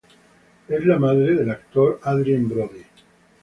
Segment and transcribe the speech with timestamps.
[0.67, 2.81] Es la madre del actor Adrien Brody.